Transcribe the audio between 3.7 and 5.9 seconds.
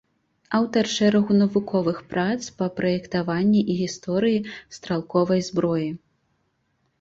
і гісторыі стралковай зброі.